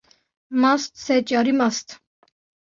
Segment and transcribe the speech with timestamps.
[0.61, 1.87] Mast sed carî mast.